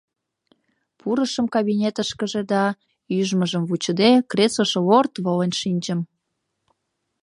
—Пурышым 0.99 1.45
кабинетышкыже 1.55 2.41
да, 2.51 2.63
ӱжмыжым 3.17 3.63
вучыде, 3.69 4.11
креслыш 4.31 4.71
лорт 4.87 5.13
волен 5.25 5.53
шинчым. 5.61 5.99